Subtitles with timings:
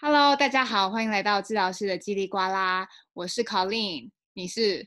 [0.00, 2.88] Hello，大家好，欢迎来到治疗师的叽里呱啦。
[3.14, 4.86] 我是 Colleen，你是？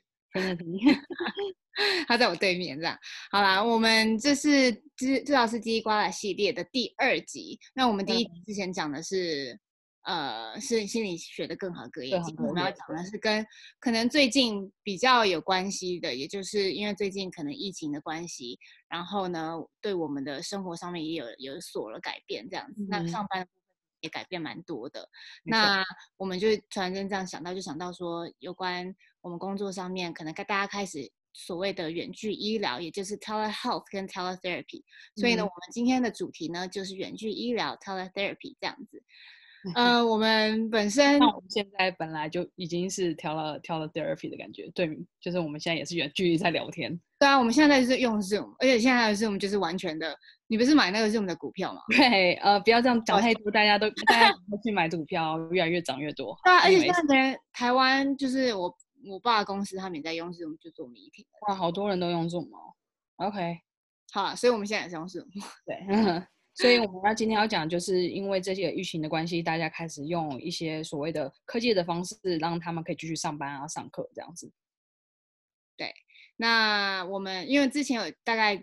[2.07, 2.97] 他 在我对面，这样。
[3.29, 7.59] 好啦，我们这是治治疗师叽里呱啦系列的第二集。
[7.73, 9.59] 那我们第一集之前讲的是，
[10.03, 12.17] 嗯、呃，是心理学的更好隔夜。
[12.21, 13.45] 今天我们要讲的是跟
[13.81, 18.57] 可能最近比较有关系的，也就是因为最近可能疫情的关系，
[18.87, 22.81] 然后呢，对我们的生活上面也有有所了改变，这样子。
[22.83, 23.45] 嗯、那上班。
[24.01, 25.07] 也改变蛮多的，
[25.43, 25.83] 那
[26.17, 34.83] 我们就突然间这样想到，就想到说，有关我们工作上面，可能大家开始所谓的远距医疗，也就是 telehealth 跟 teletherapy。
[35.15, 39.01] 所以呢，嗯、我们今天的主题呢，就是远距医疗 teletherapy 这样子。
[39.75, 44.89] 嗯、呃，我们本身，那我们现在本来就已经是 tele teletherapy 的感觉，对，
[45.19, 46.99] 就是我们现在也是远距离在聊天。
[47.19, 50.17] 对啊，我们现在就是用 Zoom，而且现在的 Zoom 就是完全的。
[50.51, 51.81] 你不是买那个 Zoom 的股票吗？
[51.87, 56.37] 对，呃，不要这样讲太多，大家都大家都去买股票，越来越涨越多。
[56.43, 61.25] 对啊，而且现在台湾就是我我爸公司，他们也在用 Zoom 就做 meeting。
[61.47, 62.75] 哇，好多人都用 Zoom 哦。
[63.15, 63.61] OK，
[64.11, 65.25] 好，所以我们现在也是用 Zoom。
[65.65, 65.85] 对，
[66.53, 74.51] 所以我们要今天要讲，就是因为这些疫情的关系，大家开始用一些所谓的科技的方式，让他们可以继续上班啊、上课这样子。
[75.77, 75.93] 对，
[76.35, 78.61] 那我们因为之前有大概。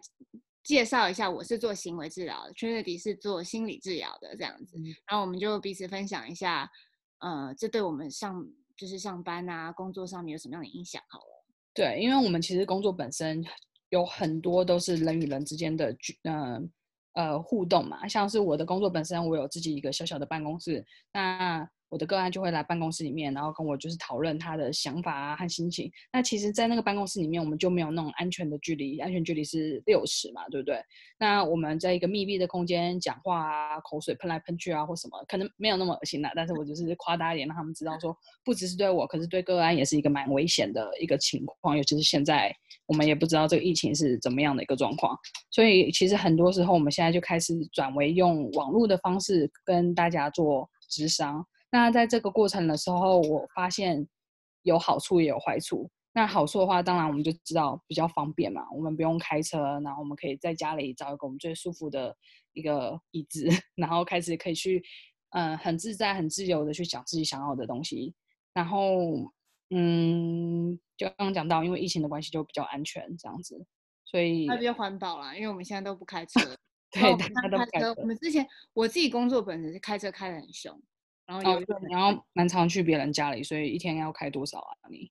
[0.63, 4.77] 介绍一下，我是做行为治疗的，Trinity 是做心理治疗的，这样子。
[5.07, 6.71] 然后我们就彼此分享一下，
[7.19, 11.03] 呃，这对我们上就是上班啊，工作上面有什么样的影响？
[11.09, 13.45] 好了，对，因为我们其实工作本身
[13.89, 16.61] 有很多都是人与人之间的，呃
[17.15, 21.69] 呃互动嘛，像是我的工作本身，我有自己一个小小的办公室，那。
[21.91, 25.91] 我的个案就会来办公室里面，然后跟我就是讨论他的想法啊和心情。
[26.13, 30.79] 那其实，在那个办公室里面，我们就没有那种安全的距离，安全距离是六尺嘛，对不对？
[31.19, 36.31] 那我们在一个密闭的空间讲话啊，口水喷来喷去啊，或什么，可能没有那么恶心啦。
[36.37, 41.77] 但是我就是夸大一点，让他们知道说，不只是对我，可是对个案也是一个蛮危险的一个情况。
[41.77, 42.55] 尤其是现在，
[42.87, 45.17] 我们也不知道这个疫情是怎么样的一个状况。
[45.51, 51.47] 所以，其实很多时候，我们现在就开始转为用网络的方式跟大家做咨商。
[51.71, 54.09] 那在这个过程的时候，我发现
[54.63, 55.91] 有好处也有坏处。
[56.15, 62.17] 那好处的话，当然我们就知道比较方便嘛，我们不用开车，然后我们可以在家里找一个我们最舒服的
[62.55, 63.47] 一个椅子，
[63.77, 64.83] 然后开始可以去，
[65.31, 68.15] 嗯、呃，很自在、很自由的去讲自己想要的东西。
[68.53, 69.31] 然后，
[69.71, 73.65] 嗯，就刚刚讲到，因为疫情的关系，就比较安全这样子，
[74.05, 76.41] 所以它比较环保啦，因为我们现在都不开车。
[76.91, 77.95] 对，大家都不开车。
[77.99, 80.83] 我们之前我自己工作本身是开车开的很凶。
[81.29, 84.73] 然后有，然后蛮常去别人家里，所以一天要开多少啊？
[84.91, 85.11] 你？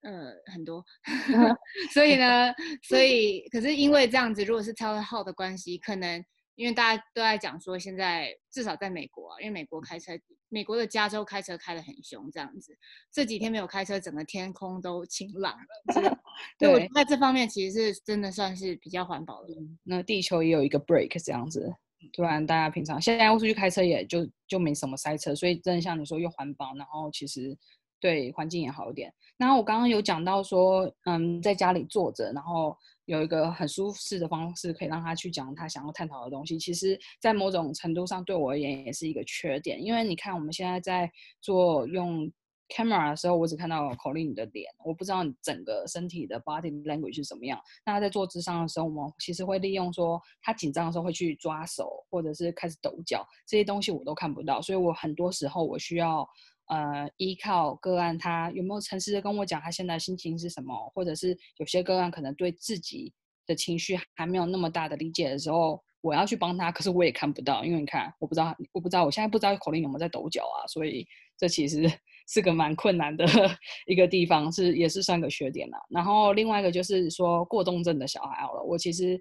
[0.00, 0.82] 呃，很多。
[1.92, 2.50] 所以呢，
[2.82, 10.12] 所 以可是因为这样子，如果是 telehealth 的关系，可能因为大家都在讲说，现在至少在美国啊，因为美国开车，
[10.48, 12.74] 美国的加州开车开得很凶，这样子，
[13.12, 16.18] 这几天没有开车，整个天空都晴朗了。
[16.58, 19.54] 对，我在这方面其实是真的算是比较环保的。
[19.82, 21.74] 那地球也有一个 break 这样子。
[22.16, 27.56] 不然大家平常现在要出去开车也就就没什么塞车，所以真的像你说又环保，然后其实
[28.00, 29.12] 对环境也好一点。
[29.36, 36.58] 然后我刚刚有讲到说，嗯，在家里坐着，然后有一个很舒适的方式可以让他去讲他想要探讨的东西。
[36.58, 41.10] 其实，在某种程度上对我而言也是一个缺点，因为你看我们现在在
[41.40, 42.30] 做用。
[42.70, 47.60] Camera 的时候，我只看到 Colleen 的脸，我不知道你整个身体的 body language 是怎么样。
[47.84, 54.62] 那他在做咨商的时候，我们其实会利用说他紧张的时候会去抓手，或者是开始抖脚，这些东西我都看不到。
[54.62, 56.26] 所以我很多时候我需要
[56.68, 63.12] 呃依靠个案，他有没有诚实的跟我讲他现在心情是什么，或者是有些个案可能对自己
[63.46, 71.04] 的情绪还没有那么大的理解的时候，我要去帮他，可是我也看不到，因为你看，我不知道，我不知道，我现在不知道口令有没有在抖脚啊，所以
[71.36, 71.90] 这其实。
[72.32, 73.26] 是个蛮困难的
[73.86, 75.78] 一个地方，是也是算个缺点啦。
[75.90, 79.20] 然后另外一个就是说过动症的小孩好了，我其实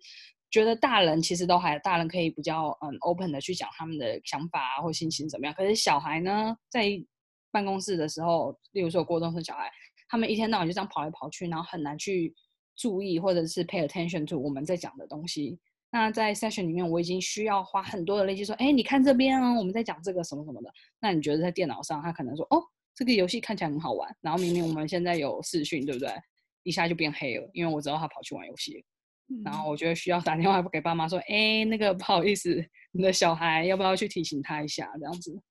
[0.52, 5.56] 觉得大人其实都还，大人可以比较嗯 open 的去讲他们的想法啊或心情怎么样。
[5.56, 6.88] 可是小孩呢，在
[7.52, 9.72] 办公室的时候，例如说过动症小孩，
[10.08, 12.32] 他们一天到晚就这样跑来跑去，然后很难去
[12.76, 15.58] 注意或者是 pay attention to 我们在讲的东西。
[15.92, 20.72] 那在 session 里面，我已经需要花很多的力气说，哎，你看这边啊，我们在讲这个什么什么的。
[21.00, 22.64] 那你觉得在电脑上，他可能说，哦。
[23.00, 26.12] 这个游戏看起来很好玩，然后明明我们现在有视讯，对不对？
[26.64, 28.84] 一下就变黑了，因为我知道他跑去玩游戏。
[29.30, 32.62] 嗯、然后我觉得需要打电话给爸妈说：“哎，那个不好意思，
[32.92, 35.42] 你的小孩要不要去提醒他一下？”这样子。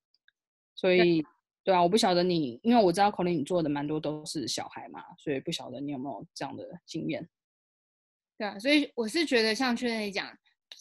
[0.74, 1.24] 所以，
[1.64, 7.26] 对啊，我不晓得你，因为我知道 Colleen 你做的蛮多都是小孩嘛，所以不晓得你有没有这样的经验。
[8.36, 10.30] 对啊，所以我是觉得像确认你讲，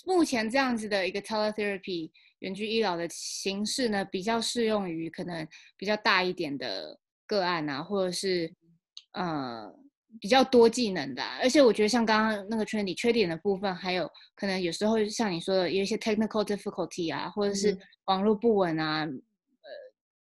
[0.05, 2.11] 目前这样子的一个 teletherapy。
[2.39, 8.53] 远距医疗的形式呢，比较适用于可能比较大一点的个案啊，或者是
[9.13, 9.73] 呃
[10.21, 11.39] 比较多技能的啊。
[11.41, 19.69] 而且我觉得像刚刚那个 Trinity 缺点的部分，还有可能有时候像你说的有一些 technical difficulty 啊，或者是网络不稳啊，呃，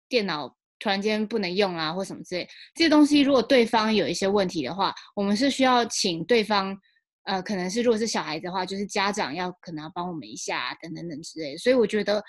[0.08, 0.48] 电脑
[0.78, 6.78] 突然间不能用啊，或什么之类，这些东西如果对方有一些问题的话，我们是需要请对方。
[7.24, 11.58] 呃，可能是如果是小孩子的话，就是家长要可能要帮我们一下啊，等等等之类的。
[11.58, 12.22] 所以我觉得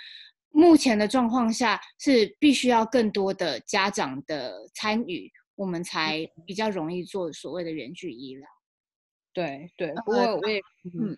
[0.50, 8.48] 目前的状况下是必须要更多的家长的参与，我们才比较容易做所谓的远距医疗。
[9.34, 10.60] 对对，不过我也
[10.94, 11.18] 嗯，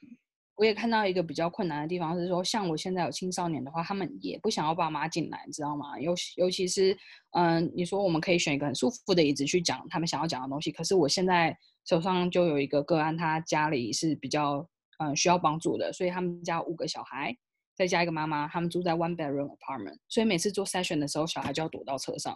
[0.55, 5.99] 我也看到一个比较困难的地方是说，像我现在有青少年的话，他们也不想要爸妈进来，你知道吗？
[5.99, 6.97] 尤尤其是
[7.31, 11.57] 嗯，你说我们可以选一个很舒服的椅子去讲他们想要讲的东西，可是我现在。
[11.87, 14.67] 手上就有一个个案，他家里是比较
[14.97, 17.31] 嗯需要帮助的，所以他们家五个小孩，
[17.75, 22.35] 再加一个妈妈，他们住在 one bedroom apartment，所以每次做 session 的时候，小孩就要躲到车上，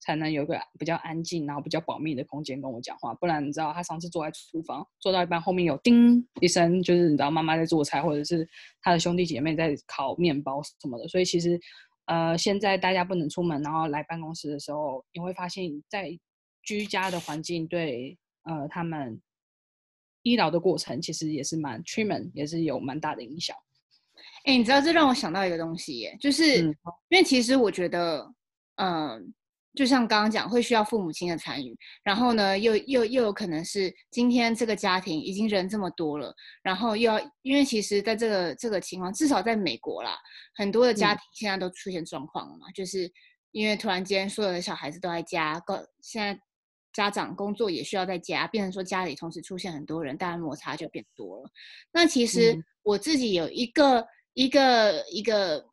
[0.00, 8.48] 才能有一个比较安静，然后比较保密的空间跟我讲话，不然你知道他上次坐在厨房，坐到一半后面有叮一声，就是你知道妈妈在做菜，或者是
[8.80, 11.60] 他的兄弟姐妹在烤面包什么的，所以其实
[12.06, 16.18] 呃现在大家不能出门，然后来办公室的时候，你会发现在
[16.62, 18.18] 居家的环境对。
[18.44, 19.20] 呃，他们
[20.22, 23.54] 医疗的过程其实也是蛮 treatment，也是有蛮大的影响。
[24.44, 26.74] 哎，你知道这让我想到一个东西耶，就是、嗯、
[27.10, 28.32] 因为其实我觉得，
[28.76, 29.22] 嗯、呃，
[29.78, 36.34] 就像刚刚讲，会需要父母亲的参与，然后呢，又又又有可能是今天这个家庭已经人这么多了，
[36.64, 40.18] 然后又要，因为其实在这个这个情况，至少在美国啦，
[40.56, 43.08] 很多的家庭现在都出现状况了嘛，嗯、就是
[43.52, 45.62] 因为突然间所有的小孩子都在家，
[46.02, 46.36] 现在。
[46.90, 51.50] 家长工作也需要在家，变成说家里同时出现很多人，当然摩擦就变多了。
[51.92, 55.64] 那其实我自己有一个、嗯、一个一个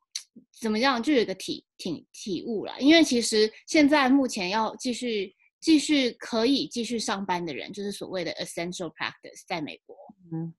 [0.60, 2.80] 怎么样，就有一个体体体悟了。
[2.80, 9.96] 因为其实现在目前要继续继续可以继续上班的人，就是所谓的 essential practice，在美国。
[10.32, 10.54] 嗯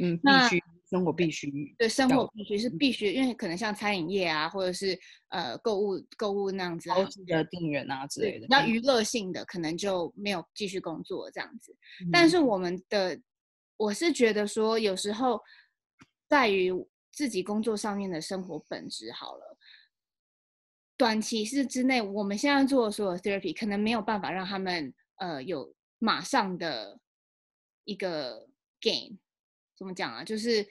[0.00, 0.48] 嗯，那。
[0.48, 1.48] 必须生活必须，
[1.78, 4.98] 对，生活必须是必须，因为可能像餐饮业啊，或者是
[5.28, 11.72] 呃购物购物那样子，高级的店员啊之类的，那娱乐性的可能就没有继续工作这样子。
[12.04, 13.16] 嗯、但是我们的，
[13.76, 15.40] 我是觉得说，有时候
[16.28, 16.72] 在于
[17.20, 19.58] 自己工作上面的生活本质好了，
[20.96, 26.98] 短期是之内，我们现在做的所有 therapy 可能没有办法让他们呃有马上的
[27.84, 28.48] 一个
[28.80, 29.18] gain。
[29.76, 30.24] 怎么讲啊？
[30.24, 30.66] 就是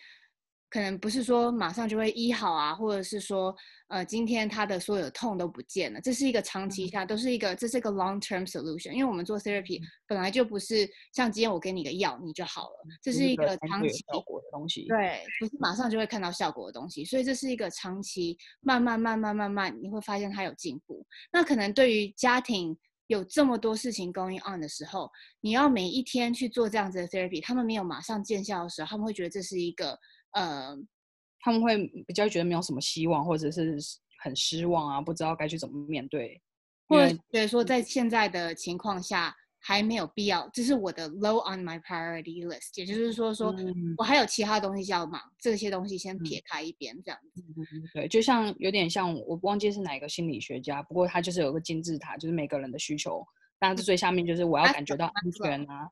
[0.69, 3.56] 可能不是说马上就会医好啊，或者是说，
[3.88, 6.00] 呃，今天他的所有痛都不见了。
[6.00, 8.92] 这是一个长期下，都是一个，这是一个 long term solution。
[8.92, 14.86] 因为我们做 therapy 本来就不是像今天我给你个药你就好了，这是一个长期效果的东西。
[14.88, 21.06] 对，不是马上就会看到效果的东西，所以这是一个长期，慢慢慢慢慢慢，你会发现它有进步。
[21.33, 22.77] 那可能对于家庭。
[23.10, 25.10] 有这么多事情 going on 的时候，
[25.42, 29.98] 你要每一天去做这样子的 therapy，他们没有马上见效的时候，他们会觉得这是一个
[30.34, 30.78] 呃，
[31.42, 33.78] 他们会比较觉得没有什么希望，或者是
[34.24, 36.42] 很失望啊，不知道该去怎么面对，
[36.88, 39.36] 或者觉得说在现在的情况下。
[39.62, 43.54] 还没有必要，这是我的 low on my priority list，也就是说，说
[43.98, 47.44] 我还有其他东西要忙，嗯、这些东西先撇开一边，这样子。
[47.94, 53.22] 对，就像有点像，我忘记是哪一个心理学家，不过他就是有个金字塔，就是每个人的需求，
[53.60, 55.89] 当然这最下面就是我要感觉到安全啊，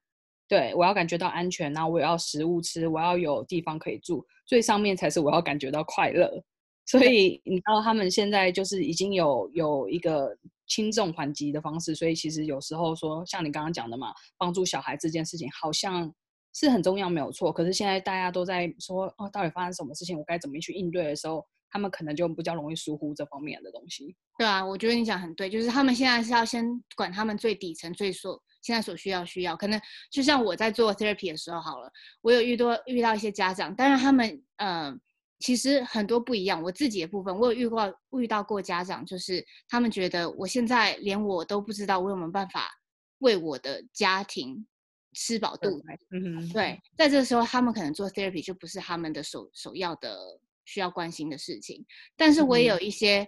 [0.48, 6.44] 对，我要感觉到安全，然后我要食物吃，我要有地方可以住，最上面才是我要感觉到快乐。
[6.86, 10.38] 所以你知道他们现在就是已经有有一个。
[10.70, 16.14] 轻重缓急的方式，所以其实有时候说，像你刚刚讲的嘛，帮助小孩这件事情好像
[16.54, 17.54] 是很重要，没有错。
[17.54, 24.14] 可是现在大家都在说，哦，到底发生什么事情，我该怎么去应对的时候，他们可能就比较容易疏忽这方面的东西。
[24.38, 26.66] 对啊，我觉得你讲很对，就是他们现在是要先
[26.98, 29.56] 管他们最底层、最所现在所需要需要。
[29.56, 29.80] 可能
[30.12, 34.92] 就像我在做 therapy 的时候，好了，我有遇多遇到一些家长，当然他们嗯。
[34.92, 35.00] 呃
[35.40, 42.72] 其实很多不一样，我自己的部分，我有遇过遇到过家长，就是他们觉得我现在连我都不知道我有没有办法
[43.20, 44.66] 为我的家庭
[45.14, 45.84] 吃饱肚子。
[46.10, 50.18] 嗯，对，在这个时候，他们可能做 therapy 就不是他们的首首要的
[50.66, 51.86] 需要关心的事情。
[52.16, 53.24] 但是我也有一些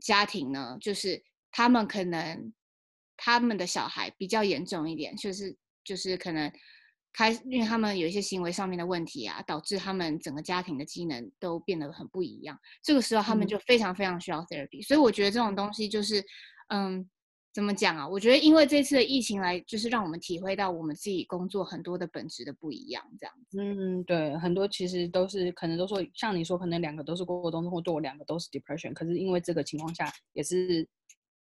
[0.00, 1.20] 家庭呢，嗯、就是
[1.50, 2.52] 他们可能
[3.18, 6.50] 他们的小孩比较严重一点，就是就是可能。
[7.10, 12.56] 开，因为他们有一些行为上面的问题啊，导致他们整个家庭的机能都变得很不一样。
[12.82, 14.80] 这个时候，他们就非常非常需要 therapy。
[14.80, 14.82] 嗯。
[14.82, 16.22] 所以我觉得这种东西就是，
[16.68, 17.08] 嗯，
[17.52, 18.06] 怎么讲啊？
[18.06, 23.58] 我觉得因为这次的疫情来，就是让我们体会到我们自己工作很多的本质的不一样，这样子。
[23.60, 30.86] 嗯，对，很多其实都是可能都说，像你说，可能两个都是过动症，或对我两个都是 depression，可是因为这个情况下，也是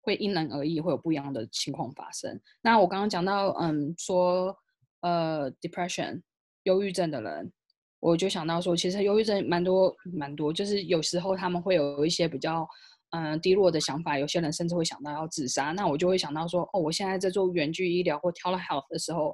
[0.05, 2.41] 会因人而异，会有不一样的情况发生。
[2.63, 4.57] 那我刚刚讲到，嗯，说
[5.01, 6.23] 呃 depression
[6.63, 7.53] 忧郁症的人，
[7.99, 12.69] 我就想到说，其实忧郁症蛮多蛮多，就是有时候他们会有一些比较。
[13.17, 15.71] 嗯，低落的想法，有些人甚至会想到要自杀。
[15.71, 19.33] 那我就会想到说，哦，我现在在做远距医疗或 telehealth 的时候，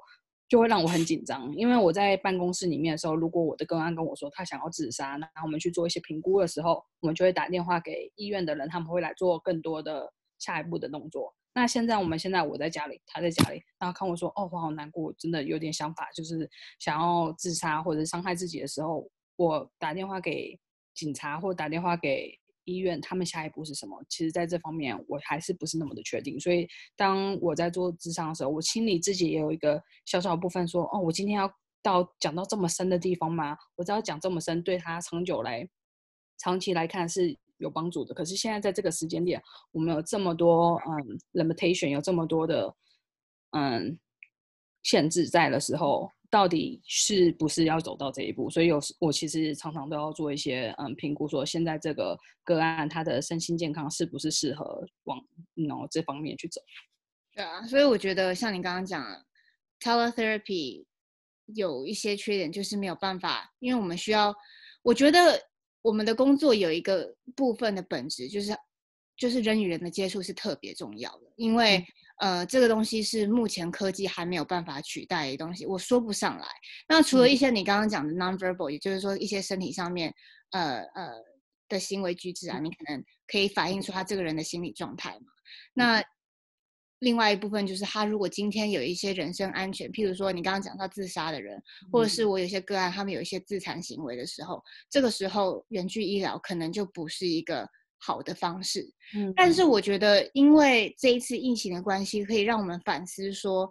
[0.50, 1.50] 就会让我很紧张。
[1.56, 11.32] 因为我在办公室里面的时候，如果我的个案跟我说他想要自杀，那我们去做一些评估的时候，我们就会打电话给医院的人，他们会来做更多的下一步的动作。
[11.54, 20.58] 那现在我们现在我在家里，他在家里，然后看我说，哦，我好难过，真的有点想法，就是想要自杀或者伤害自己的时候，我打电话给
[20.94, 22.36] 警察或打电话给。
[22.64, 24.00] 医院他们下一步是什么？
[24.08, 26.38] 其实，在这方面我还是不是那么的确定。
[26.38, 33.56] 所以，当我在做智商的时候，我心里自己也有一个小小的部分说：哦，我今天要到讲到这么深的地方吗？
[33.74, 35.68] 我知道讲这么深，对他长久来、
[36.38, 38.12] 长期来看是有帮助的。
[38.12, 39.40] 可是现在在这个时间点，
[39.70, 42.74] 我们有这么多嗯 limitation，有这么多的
[43.52, 43.96] 嗯
[44.82, 46.10] 限制在的时候。
[46.32, 48.48] 到底是不是要走到这一步？
[48.48, 55.20] 所以有时我其实常常都要做一些嗯评估，说现在这个个案他的身心健康是不是适合往
[55.68, 56.60] 然后这方面去走？
[57.34, 59.04] 对啊，所以我觉得像你刚刚讲
[59.80, 60.84] ，teletherapy
[61.46, 64.32] 有一些缺点，就是没有办法，因为我们需要，
[64.82, 65.36] 我觉得
[65.82, 68.56] 我们的工作有一个部分的本质，就是
[69.16, 71.78] 就是人与人的接触是特别重要的，因为。
[71.78, 71.86] 嗯
[72.20, 76.46] 呃，这个东西是目前科技还没有办法取代的东西，我说不上来。
[76.86, 80.14] 那除了一些你刚刚讲的 nonverbal，也就是说一些身体上面，
[80.50, 81.14] 呃呃
[81.66, 85.32] 的行为举止啊，你可能可以反映出他这个人的心理状态嘛。
[85.72, 86.04] 那
[87.00, 97.68] 另外一部分就是他如果今天有一些人身安全，譬如说你刚刚讲到自杀的人，或者是我有些个案，他们有一些自残行为的时候，这个时候远距医疗可能就不是一个。
[98.02, 103.70] 好的方式，嗯，但是我觉得，因为这一次疫情的关系，可以让我们反思说，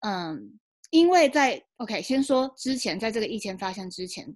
[0.00, 4.34] 嗯，因为在 OK，先说之前，在这个疫情发生之前，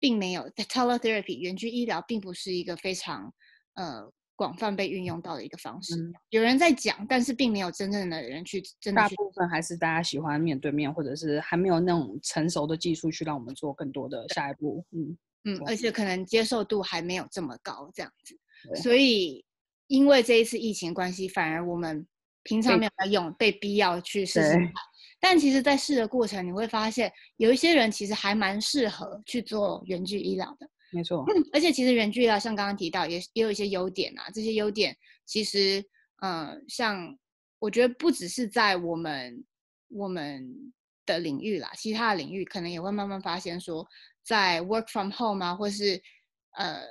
[0.00, 3.32] 并没有 teletherapy 远距医疗，并不是一个非常
[3.74, 5.94] 呃广泛被运用到的一个方式。
[5.96, 9.14] 嗯、有人在讲，但是并没有真正的人去真的去。
[9.14, 14.82] 大部分还是大家喜欢面对面，或者是还没有那种成熟的技术去让我们做更多的下一步。
[14.92, 15.14] 嗯。
[15.44, 19.44] 嗯，而且可能接受度还没有这么高，这样子，所以
[19.86, 22.06] 因为这一次疫情关系，反而我们
[22.42, 24.72] 平常没有在用，被逼要去试试看。
[25.18, 30.68] 但其实，在试的过程，你会发现有一些人其实还蛮适合去做远距医疗的。
[30.92, 34.30] 没错，而且其实远距医疗像刚刚提到，也也有一些优点啊。
[34.34, 35.84] 这些优点其实，
[36.22, 37.16] 嗯、呃，像
[37.58, 39.44] 我觉得不只是在我们
[39.88, 40.72] 我们
[41.06, 43.86] 的领域啦，其他的领域可能也会慢慢发现说。
[44.22, 46.00] 在 work from home 啊，或是
[46.52, 46.82] 呃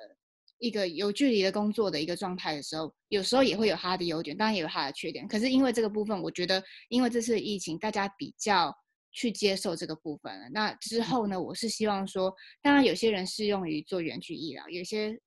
[0.58, 5.26] 一个有距离的工作的一个状态的时候，有时候也会有它的优点，当然也有它的缺点。
[5.28, 8.76] 可是因为这个部分，我觉得因为这次疫情，大家比较
[9.12, 10.50] 去接受这个部分了。
[10.50, 15.20] 那之后呢，我是希望说，当然有些人适用于做远距医疗，有些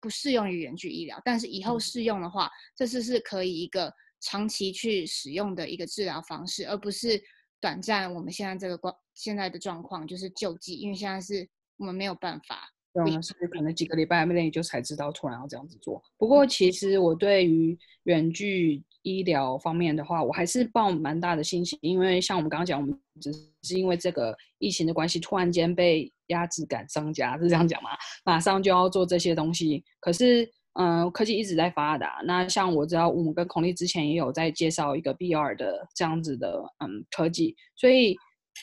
[0.00, 1.20] 不适用于远距医疗。
[1.24, 7.22] 但是以后适用的话，这次是可以一个长期去使用的一个治疗方式，而不是。
[7.62, 16.02] 短暂，我们现在这个光现在的状况就是救济，因为现在是我们没有办法，我们是可能几个礼拜内就才知道突然要这样子做。
[16.16, 27.90] 不过其实我对于远距医疗方面的话，我还是抱蛮大的信心，因为像我们刚刚讲，我们只是因为这个疫情的关系，突然间被压制赶上家，是这样讲吗？
[28.24, 30.50] 马上就要做这些东西，可是。
[30.74, 32.22] 嗯，科技一直在发达。
[32.24, 38.16] 那像我知道，我们跟孔丽之前也有在介绍一个 VR 的这样子的嗯科技，所以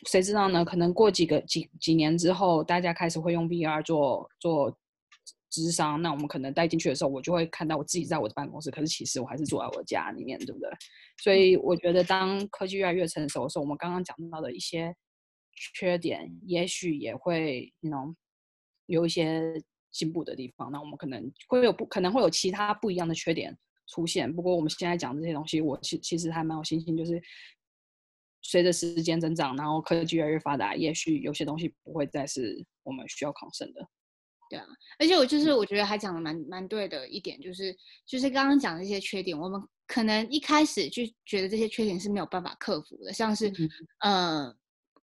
[0.10, 0.64] 谁知道呢？
[0.64, 4.74] 可能过几个几几年之后，大家开始会用 VR 做做
[5.52, 6.02] 咨商。
[6.02, 10.70] 那我们可能带进去的时候，我就会看到我自己在我的办公室，可是其实我还是坐在我家里面，对不对？
[11.24, 14.96] 所以我觉得，当科技越来越成熟的时候，我们刚刚讲到的一些
[15.74, 18.14] 缺点，也许也会 know,
[18.86, 19.62] 有一些。
[19.90, 24.32] 进步的地方，那我们可能会有不可能会有其他不一样的缺点出现。
[24.32, 27.20] 不过我们现在讲这些东西，我其其实还蛮有信心，就是
[28.44, 33.88] 随着时间增长，然后科技越来越发达，也许有些东西不会再是我们需要抗生的。
[34.50, 34.66] 对啊，
[35.00, 37.76] 而且我就是我觉得还讲的蛮蛮对的一点，就是
[38.06, 43.50] 就是刚刚讲的这些缺点，我们可能一开始就觉得这些缺点是没有办法克服的，像是
[44.00, 44.56] 嗯、呃，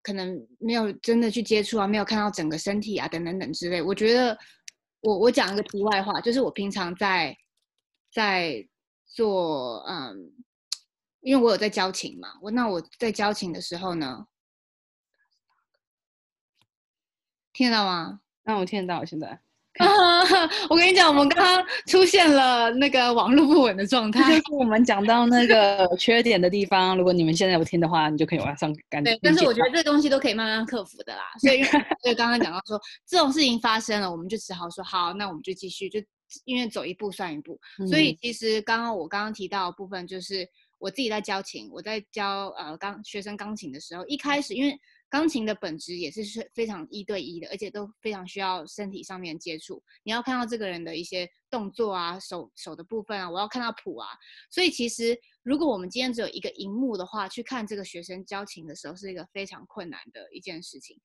[0.02, 4.38] 可能没有真的去接触啊，没有看到整个身体啊，等等等之类，我觉得。
[5.06, 7.38] 我我讲一个题外话，就是我平常在
[8.10, 8.66] 在
[9.06, 10.32] 做嗯
[11.20, 14.26] 因为我有在交情嘛，我那我在交情的时候呢，
[17.52, 18.22] 听得到吗？
[18.46, 19.40] 那、啊、我听得到，现在。
[20.70, 26.96] 我跟你讲，我们刚刚出现了那个网络不稳的状态，就是我们讲到那个缺点的地方。
[26.96, 29.04] 如果你们现在有听的话，你就可以往上赶。
[29.04, 31.24] 对，但是我觉得这东西都可以慢慢克服的啦。
[31.40, 36.00] 所以，所以刚刚讲到说这种事情发生了，我们就只好说好，那我们就继续，就
[36.46, 37.60] 因为走一步算一步。
[37.80, 40.48] 嗯、所以，其实刚刚我刚刚提到的部分，就是
[40.78, 44.78] 我自己在教琴，我在教呃钢学生钢琴的时候，一开始因为。
[45.14, 49.80] 钢琴的本质也是是非常一对一的，而且都非常需要身体上面接触。
[50.02, 54.08] 你要看到这个人的一些动作啊，手手的部分啊，我要看到谱啊。
[54.50, 61.00] 所以其实如果我们今天只有一个荧幕的话，去看这个学生教琴的时候，是一个非常困难的一件事情。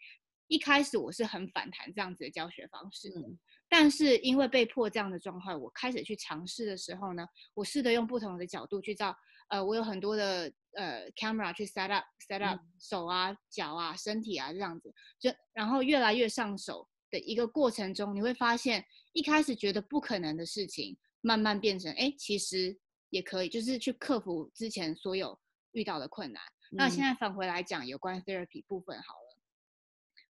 [0.47, 3.11] 一开始我是很反弹这样子的教学方式，
[3.69, 9.17] 但是因为被迫这样的状况，我开始去尝试的时候呢，我试着用不同的角度去照。
[9.49, 18.85] 呃，我有很多的呃 camera 去 set up set up 手啊、脚啊、身体啊这样子，就然后越来越上手的一个过程中，你会发现
[19.15, 25.39] 一开始觉得不可能的事情，慢慢变成哎，其实也可以，就是去克服之前所有
[25.73, 26.43] 遇到的困难。
[26.73, 29.28] 嗯、那现在返回来讲有关 therapy 部分好了，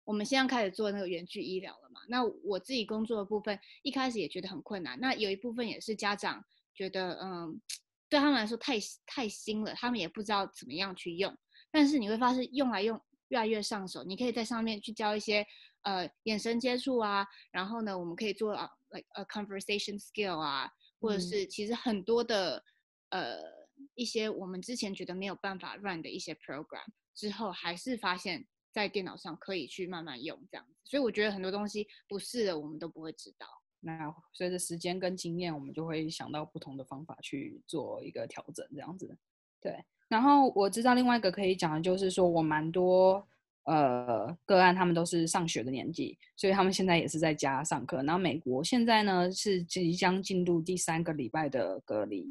[0.08, 2.00] 我们现在开始做那个远距医疗了嘛？
[2.08, 6.42] 那我自己工作的部分一开始也觉得很困难，那有一部分也是家长
[6.74, 7.60] 觉得嗯。
[8.10, 11.36] 对他们来说太太新了，他们也不知道怎么样去用。
[11.70, 12.98] 但是你会发现用来用
[13.28, 15.46] 越来越上手，你可以在上面去教一些
[15.82, 22.64] 呃眼神接触啊，然后呢，我们可以做啊 like a conversation skill 啊，或者是其实很多的、
[23.10, 23.42] 嗯、呃
[23.94, 28.46] 一些我们之前觉得没有办法 run 的一些 program 之后，还是发现
[28.82, 30.74] 在电脑上可以去慢慢用这样子。
[30.84, 33.46] 所以我觉得很多东西不试的，我们都不会知道。
[33.80, 39.16] 那随着时间跟经验，我们就会想到不同的方法去做一个调整，这样子。
[39.60, 43.24] 对，然后我知道另外一个可以讲的就是说，我蛮多
[43.68, 48.02] 呃个案，他们都是上学的年纪，所以他们现在也是在家上课。
[48.02, 52.26] 然后美国现在呢是即将进入第三个礼拜的隔离，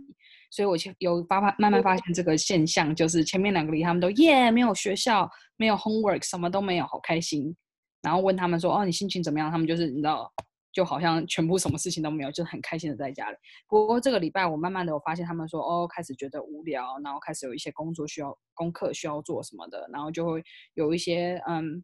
[0.50, 7.55] 所以我有发发慢慢发现这个现象，就是前面两个礼拜他们都耶没有学校，没有 homework，什么都没有，好开心。
[8.01, 9.50] 然后问他们说哦，你心情怎么样？
[9.51, 10.31] 他们就是你知道。
[10.77, 13.37] 就好像全部什么事情都没有，就很开心的在家里。
[13.68, 20.44] 不过这个礼拜我慢慢的我发现他们说哦，开始觉得无聊，然后开始有一些工作需要功课需要做什么的，然后就会
[20.75, 21.83] 有一些嗯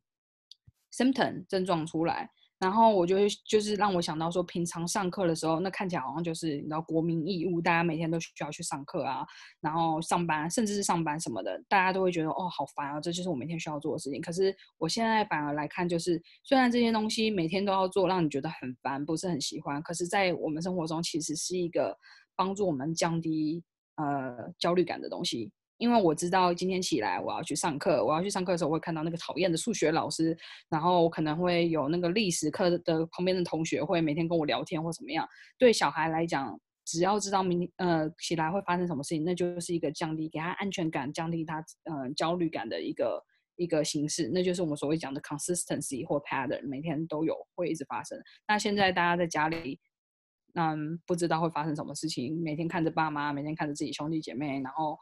[0.95, 2.29] symptom 症状出来。
[2.63, 9.25] 然后我就就是让我想到说，平常上课的时候，那看起来好像就是你知道国民义务，大家每天都需要去上课啊，
[9.59, 14.21] 然后上班，甚至是上班什么的，大家都会觉得哦，好烦啊，这就是我每天需要做的事情。
[14.21, 21.97] 可是我现在反而来看，就是虽然这些东西每天都要做，让你觉得很烦，不是很喜欢，可是在我们生活中其实是一个
[22.33, 23.61] 帮助我们降低
[23.97, 25.51] 呃焦虑感的东西。
[25.83, 30.35] 因为我知道今天起来我要去上课，我要去上课的时候，我会看到那个讨厌的数学老师，
[30.69, 35.27] 然后可能会有那个历史课的旁边的同学会每天跟我聊天或怎么样。
[35.57, 43.21] 对小孩来讲，只要知道明呃起来会发生什么事情，那就是一个降低给他安全感、降低他呃焦虑感的一个
[43.57, 48.17] 一个形式，那就是我们所谓讲的 consistency 或 pattern，每天都有会一直发生。
[48.47, 49.77] 那现在大家在家里，
[50.53, 54.97] 嗯，不知道会发生什么事情，每天看着爸妈，每天看着自己兄弟姐妹，然后。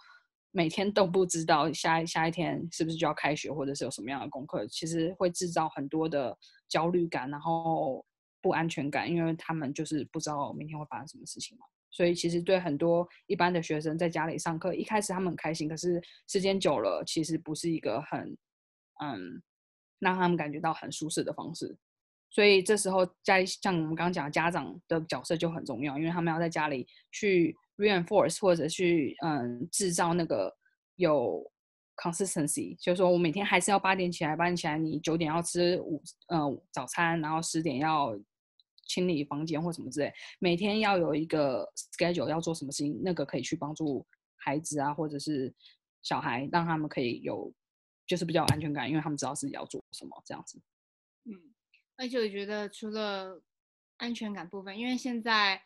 [0.52, 6.38] 每天都不知道下一下一天是不是就要开学，或者是有什么样的功课，其实会制造很多的
[6.68, 8.06] 焦虑感，然后
[8.42, 11.66] 不安全感，因为他们就是不知道明天会发生什么事情嘛。
[11.90, 18.38] 所以其实对很多一般的学生在家里上课，一开始他们很开心，可是时间久了，其实不是一个很
[19.02, 19.42] 嗯
[20.00, 21.78] 让他们感觉到很舒适的方式。
[22.32, 27.56] 所以这时候在像我们刚刚讲的家长的角色就很重要，因为他们要在家里去。
[27.78, 30.56] reinforce 或者去嗯制造那个
[30.98, 31.44] 有
[31.96, 36.38] consistency，就是说我每天还是要八点起来，八点起来你九点要吃午呃
[36.72, 38.16] 早餐，然后十点要
[38.86, 41.68] 清理房间或什么之类，每天要有一个
[41.98, 45.52] schedule 要做什么事情，那个可以去帮助孩子啊或者是
[46.04, 47.52] 小孩，让他们可以有
[48.06, 50.62] 就是比较有安全感，因为他们知道自己要做什么这样子。
[52.02, 53.42] 嗯，而且我觉得除了
[53.98, 55.62] 安全感部分，因为现在。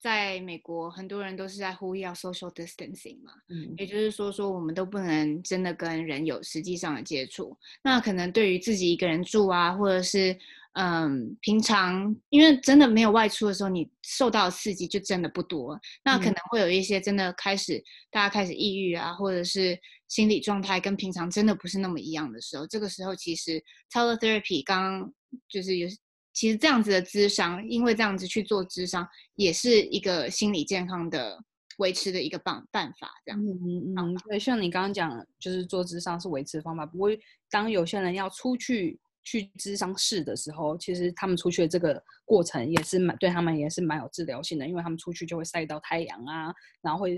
[0.00, 7.56] 在美国，很多人都是在呼吁要 social distancing 嘛，嗯，也就是说，说我们都不能真的跟人有实际上的接触。
[7.82, 10.38] 那可能对于自己一个人住啊，或者是
[10.74, 15.80] 嗯，平常因为真的没有外出的时候，你受到的刺激就真的不多。
[16.04, 25.14] 那可能会有一些真的开始，大家开始抑郁啊，或者是心理状态跟平常真的不是那么一样的时候，这个时候其实 teletherapy 刚刚
[25.48, 25.88] 就是有。
[26.32, 31.38] 其实这样子的智商，因为这样子去做智商，也是一个心理健康的
[31.78, 33.40] 维持的一个办办法，这样。
[33.40, 36.84] 嗯嗯嗯，对，像你刚刚讲，就是做智商是维持的方法。
[36.84, 37.08] 不过，
[37.48, 47.14] 当有些人要出去去智商室的时候，其实他们出去的这个过程也是蛮对他们也是蛮有治疗性的，因为他们出去就会晒到太阳啊，然后会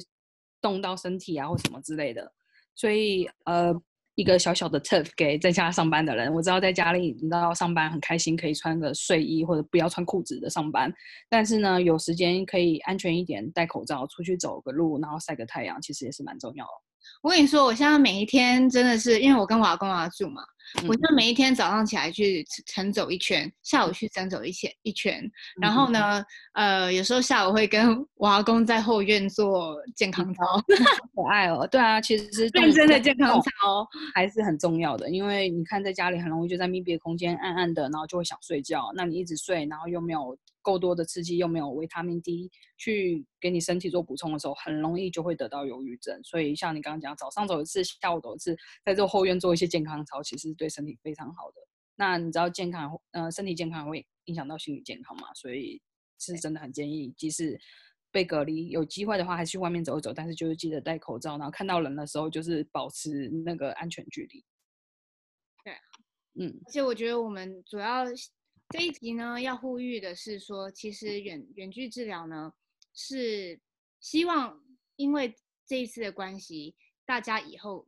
[0.61, 2.31] 冻到身体啊或什么之类的。
[2.75, 3.75] 所以，呃。
[4.17, 10.93] 一个小小的 tip 给在家上班的人，我知道在家里你知道上班很开心，可以穿个睡衣或者不要穿裤子的上班，
[11.29, 16.71] 但是呢，有时间可以安全一点，戴口罩出去走个路，然后晒个太阳，其实也是蛮重要的。
[17.23, 20.43] 我跟你说，我现在每一天真的是，因为我跟我阿公阿住嘛，
[20.89, 26.25] 我就每一天早上起来去晨走一圈，下午去晨走一圈一圈，然后呢，
[26.55, 30.43] 嗯、呃，有时候下午会跟我阿公在后院做健康操，
[31.15, 31.67] 可爱哦。
[31.71, 40.37] 对啊，其实认真的健康操还是很重要的，因为你看在家里很容易就在密闭的空间暗暗的，然后就会想睡觉，那你一直睡，然后又没有。
[40.67, 46.21] 够多的刺激又没有维他命 D 去给你身体做补充的时候，很容易就会得到忧郁症。
[46.25, 51.57] 所以像你刚刚讲，早上走一次，下午走一次，在这后院做一些健康操，其实对身体非常好的。
[51.95, 55.33] 那你知道健康，呃，身体健康会影响到心理健康嘛？
[55.35, 55.81] 所以
[56.19, 57.57] 是真的很建议，即使
[58.11, 64.45] 被隔离，有机会的话还是去外面走一走，但是就是记得戴口罩，然后看到人的时候就是保持那个安全距离。
[65.63, 65.75] 对，
[66.45, 68.05] 嗯，而且我觉得我们主要。
[68.71, 72.53] 这一集呢，要呼吁的是说，其实远远距治疗呢，
[72.93, 73.61] 是
[74.01, 74.61] 希望
[74.97, 75.33] 因为
[75.65, 77.87] 这一次的关系，大家以后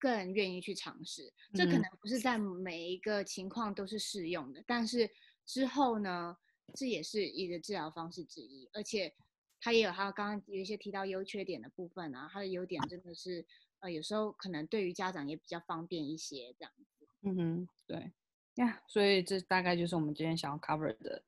[0.00, 1.32] 更愿意去尝试。
[1.54, 5.08] 这可能不是在每一个情况都是适用的，嗯、但是
[5.46, 6.36] 之后呢，
[6.74, 9.14] 这也是一个治疗方式之一，而且
[9.60, 13.46] 它也有它刚刚有一些提到优缺点的部分啊，它的优点真的是
[13.80, 17.06] 呃，有时候可能对于家长也比较方便一些这样子。
[17.22, 18.12] 嗯哼，对。
[18.56, 21.22] 呀，yeah, 所以这大概就是我们今天想要 cover 的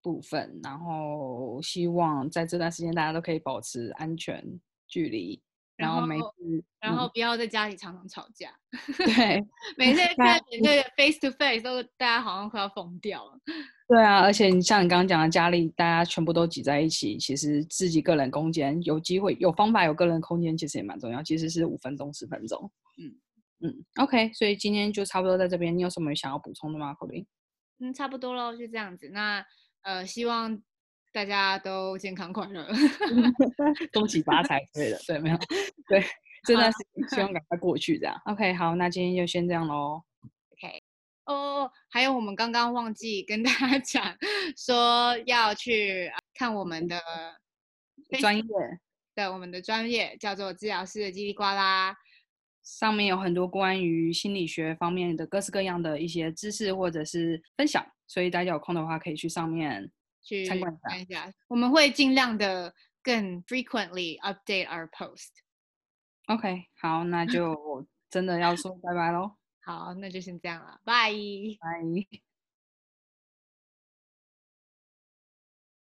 [0.00, 0.60] 部分。
[0.62, 5.42] 然后希望在这段时间大家都可以保持安全距离，
[5.82, 8.50] 然后每次，然后不要在家里常常吵架。
[8.96, 9.44] 对，
[9.76, 13.38] 每次看那个 face to face 都大家好像快要疯掉了。
[13.88, 21.22] 对啊，而且你像你刚刚讲的，家里大家全部都挤在一起，其实自己个人空间有机会有方法有个人空间，其实也蛮重要。
[21.22, 23.18] 其实是五分钟十分钟，嗯。
[23.64, 25.78] 嗯，OK，所以今天就差不多在这边。
[25.78, 27.24] 你有什么想要补充的吗，Colin？
[27.78, 29.08] 嗯，差不多喽，就这样子。
[29.10, 29.46] 那
[29.82, 30.60] 呃，希望
[31.12, 32.66] 大家都健康快乐，
[33.92, 34.98] 恭喜发财之类的。
[35.06, 35.36] 对，没有，
[35.86, 36.02] 对，
[36.44, 38.18] 这段时间希望赶快过去，这样。
[38.24, 40.02] OK，好，那今天就先这样喽。
[40.52, 40.82] OK，
[41.26, 44.16] 哦，还有我们刚刚忘记跟大家 讲，
[44.56, 46.98] 说要去看我们的
[48.18, 48.42] 专业，
[49.14, 51.94] 对，我们的专业叫做治疗师的叽里呱啦。
[52.62, 59.90] 上面有很多关于心理学方面的各式各样的一些知识或者是分享，所以大家有空的话可以去上面
[60.22, 61.32] 去参观一下。
[61.48, 65.30] 我们会尽量的更 frequently update our post。
[66.26, 69.36] OK，好，那 就真的要说拜拜喽。
[69.64, 72.31] 好，那就先这样了，拜拜。